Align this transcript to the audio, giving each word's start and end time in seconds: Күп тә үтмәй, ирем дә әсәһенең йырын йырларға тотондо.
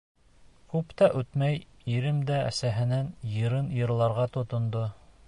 Күп 0.71 0.95
тә 1.01 1.09
үтмәй, 1.19 1.59
ирем 1.97 2.23
дә 2.31 2.39
әсәһенең 2.47 3.13
йырын 3.35 3.71
йырларға 3.81 4.27
тотондо. 4.39 4.83